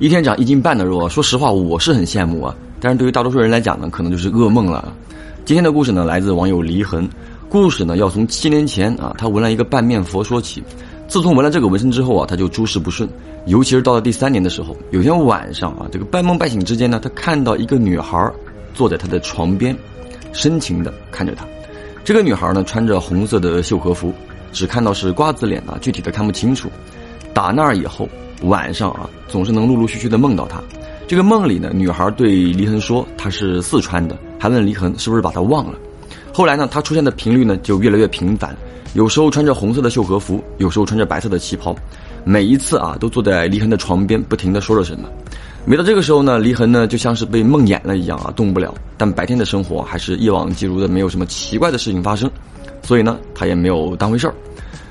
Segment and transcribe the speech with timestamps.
[0.00, 4.92] 一天长一斤半的肉啊，说实话我是很羡慕啊，但是对于大多数人来讲呢，可能就是噩梦了。
[5.44, 7.08] 今天的故事呢，来自网友离痕。
[7.48, 10.60] 故事呢，要从七年前啊，他纹了一个半面佛说起。
[11.06, 13.08] 自从纹了这个纹身之后啊，他就诸事不顺，
[13.46, 18.28] 尤其是到了第三年的时候，有天晚上啊，这个半梦半醒之间呢，他看到一个女孩
[18.74, 19.76] 坐在他的床边，
[20.32, 21.46] 深情的看着他。
[22.02, 24.12] 这个女孩呢，穿着红色的绣和服，
[24.50, 26.68] 只看到是瓜子脸啊，具体的看不清楚。
[27.32, 28.08] 打那儿以后。
[28.42, 30.62] 晚上啊，总是能陆陆续续的梦到他。
[31.06, 35.74] 这个梦里呢，女孩对离痕说她是四川的，还问离痕是不是把她忘了。
[36.32, 38.56] 后来呢，她出现的频率呢就越来越频繁，
[38.94, 41.76] 有时候穿着红色的绣和服，有时候穿着白色的旗袍。
[42.24, 45.08] 每一次啊，都坐在离痕的床边，不停的说着什么。
[45.66, 48.74] 每到这个时候呢，离痕呢就像是被梦魇了一样啊，动不了。
[48.96, 52.30] 但白天的生活还是一往既如的，没有什么奇怪的事情发生，
[52.82, 54.34] 所以呢，他也没有当回事儿。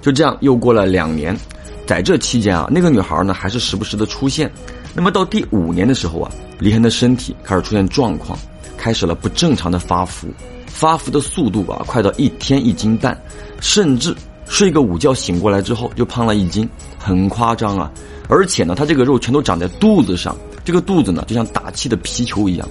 [0.00, 1.36] 就这样，又过了两年。
[1.86, 4.50] 在这期间啊，那个女孩呢还是时不时的出现。
[4.92, 8.36] 那么到第五年的时候啊，李恒的身体开始出现状况，
[8.76, 10.26] 开始了不正常的发福，
[10.66, 13.16] 发福的速度啊快到一天一斤半，
[13.60, 14.14] 甚至
[14.46, 17.90] 睡个午觉醒过来之后就胖了一斤，很夸张啊！
[18.28, 22.68] 而且呢，他这个肉全都长在肚子上，这个肚子呢就像打气的皮球一样，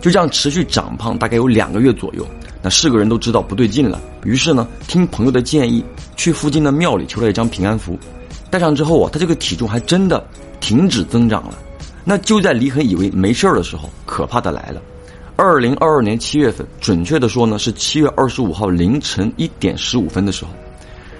[0.00, 2.26] 就这样持续长胖，大概有两个月左右。
[2.60, 5.84] 那是个人都知道不对劲了，于是呢，听朋友的建议，
[6.16, 7.98] 去附近的庙里求了一张平安符。
[8.52, 10.22] 戴上之后啊，他这个体重还真的
[10.60, 11.54] 停止增长了。
[12.04, 14.82] 那就在李恒以为没事儿的时候，可怕的来了。
[15.36, 20.50] 二零二二年七月份，准确的说呢，是七月二十五号凌晨一点十五分的时候。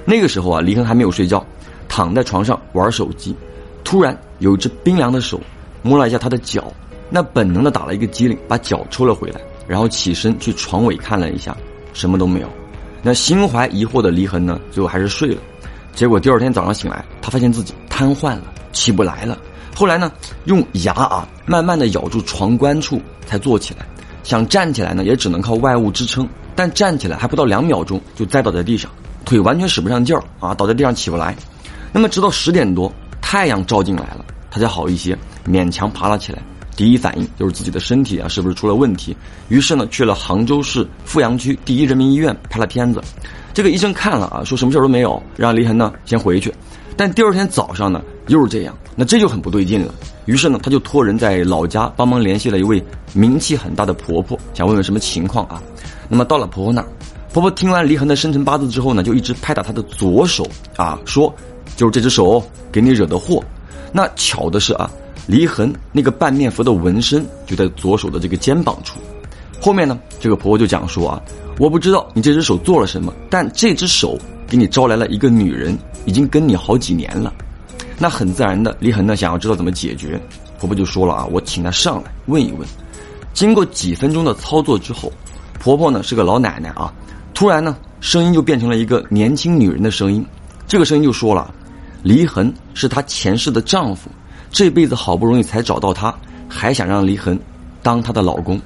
[0.05, 1.43] 那个时候啊，李恒还没有睡觉，
[1.89, 3.35] 躺在床上玩手机。
[3.83, 5.41] 突然有一只冰凉的手
[5.81, 6.71] 摸了一下他的脚，
[7.09, 11.57] 那本能的打了一个激灵，把脚抽了回来，然后起身去床尾看了一下，
[11.95, 12.49] 什么都没有。
[13.03, 15.41] 那心怀疑惑的李恒呢，最后还是睡了。
[15.95, 19.39] 结果第二天早上醒来，他发现自己瘫痪了，起不来了。
[19.75, 20.11] 后来呢，
[20.45, 23.87] 用牙啊慢慢的咬住床关处才坐起来，
[24.23, 26.29] 想站起来呢，也只能靠外物支撑。
[26.55, 28.91] 但站起来还不到两秒钟，就栽倒在地上，
[29.25, 31.35] 腿完全使不上劲儿啊，倒在地上起不来。
[31.93, 32.93] 那么直到十点多，
[33.23, 35.17] 太阳照进来了，他才好一些，
[35.47, 36.43] 勉强爬了起来。
[36.75, 39.17] 第一反应就是自己的身体啊是不是出了问题？
[39.49, 43.03] 于是呢，去了杭州市富阳区第一人民医院拍了片子。
[43.53, 46.53] 这个医生看了啊，说什么事都没有，让李恒呢先回去。
[46.97, 49.95] 但第二天早上呢又是这样，那这就很不对劲了。
[50.25, 52.83] 于是呢，他就托人在老家帮忙联系了一位
[53.13, 55.63] 名气很大的婆婆，想问问什么情况啊。
[56.09, 56.87] 那么到了婆婆那儿，
[57.33, 60.47] 婆婆听完李恒的生辰八字之后呢，就一直拍打他的左手
[60.77, 61.35] 啊，说
[61.77, 63.43] 就是这只手给你惹的祸。
[63.93, 64.91] 那巧的是啊，
[65.27, 68.99] 离痕那个半面佛的纹身就在左手的这个肩膀处。
[69.61, 71.23] 后面呢，这个婆婆就讲说啊。
[71.59, 74.19] 我不知道你这只手做了什么，但这只手
[74.49, 77.33] 给你招来了一个女人，已经跟你好几年了。
[77.99, 80.19] 那很自然的，李恒呢想要知道怎么解决，
[80.59, 82.67] 婆婆就说了啊，我请她上来问一问。
[83.35, 85.13] 经过几分钟的操作之后，
[85.61, 86.93] 婆婆呢是个老奶奶啊，
[87.35, 90.25] 突然呢声音就变成了一个年轻女人的声音，
[90.67, 91.55] 这个声音就说了，
[92.03, 94.11] 离痕是她前世的丈夫，
[94.53, 96.15] 这辈子好不容易才找到她，
[96.47, 97.39] 还想让离痕
[97.83, 98.61] 当她的老公。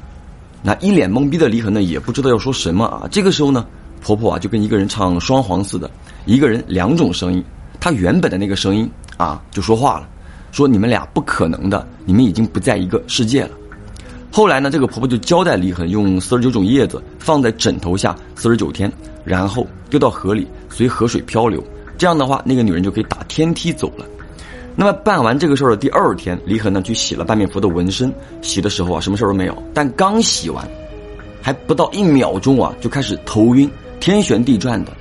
[0.60, 3.06] 那一脸懵逼的李恒呢，也不知道要说什么啊。
[3.08, 3.64] 这个时候呢，
[4.02, 5.88] 婆婆啊就跟一个人唱双簧似的，
[6.24, 7.42] 一个人两种声音。
[7.78, 10.08] 她原本的那个声音啊就说话了，
[10.50, 13.50] 说你们俩不可能的，你们已经不在一个世界了。
[14.32, 18.92] 后来呢，这个婆婆就交代李恒用四十九种叶子放在枕头下四十九天，
[19.24, 21.62] 然后丢到河里，随河水漂流。
[21.96, 24.04] 这样的话，那个女人就可以打天梯走了。
[24.78, 28.12] 那么办完这个事儿的第二天，李恒呢去洗了半面佛的纹身。
[28.42, 29.62] 洗的时候啊，什么事儿都没有。
[29.72, 30.68] 但刚洗完，
[31.40, 33.70] 还不到一秒钟啊，就开始头晕、
[34.00, 34.92] 天旋地转的。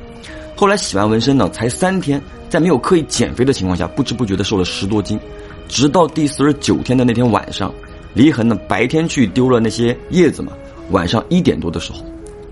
[0.56, 5.20] 后来洗完纹身呢，才三天，在没有刻意减肥的情况下，不知不觉的瘦了十多斤。
[5.68, 7.70] 直到第四十九天的那天晚上，
[8.14, 10.54] 李恒呢白天去丢了那些叶子嘛，
[10.92, 12.00] 晚上一点多的时候，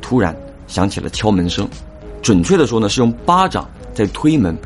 [0.01, 0.35] 突然
[0.67, 1.65] 响起了敲门声。
[2.21, 4.57] 准确的说呢，是用巴掌在推门。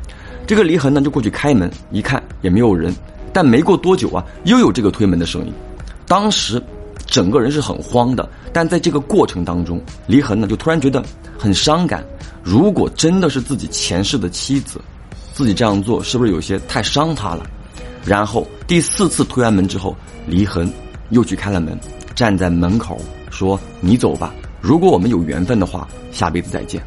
[0.47, 2.95] 这个离痕呢就过去开门，一看也没有人，
[3.33, 5.53] 但没过多久啊，又有这个推门的声音。
[6.07, 6.63] 当时
[7.05, 11.03] 整个人是很慌的，但在这个过程当中，离痕呢就突然觉得
[11.37, 12.01] 很伤感。
[12.41, 14.79] 如果真的是自己前世的妻子，
[15.33, 17.45] 自己这样做是不是有些太伤她了？
[18.05, 19.93] 然后第四次推完门之后，
[20.25, 20.71] 离痕
[21.09, 21.77] 又去开了门，
[22.15, 22.97] 站在门口
[23.29, 26.81] 说：“你走吧，如果我们有缘分的话，下辈子再见。”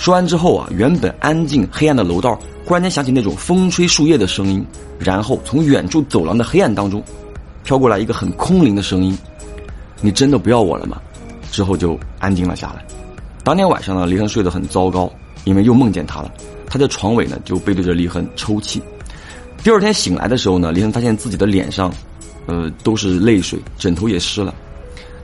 [0.00, 2.40] 说完之后啊，原本安静黑暗的楼道。
[2.64, 4.64] 忽然间响起那种风吹树叶的声音，
[4.98, 7.02] 然后从远处走廊的黑暗当中，
[7.64, 9.16] 飘过来一个很空灵的声音
[10.00, 10.98] ：“你真的不要我了吗？”
[11.52, 12.82] 之后就安静了下来。
[13.44, 15.12] 当天晚上呢，黎恒睡得很糟糕，
[15.44, 16.32] 因为又梦见他了。
[16.66, 18.80] 他在床尾呢就背对着李恒抽泣。
[19.62, 21.92] 第二天醒来的时候呢，黎恒发现自己的脸上，
[22.46, 24.54] 呃，都是泪水，枕头也湿了。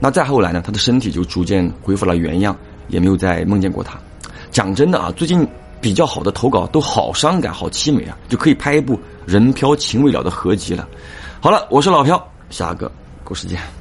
[0.00, 2.54] 那再后来呢，他的身体就逐渐恢复了原样，
[2.88, 3.98] 也没有再梦见过他。
[4.56, 5.46] 讲真的啊，最近
[5.82, 10.88] 比较好的投稿都好伤感、好凄美啊，就可以拍一部人飘情未了的合集了。
[11.42, 12.90] 好了，我是老飘，下个
[13.22, 13.75] 故事见。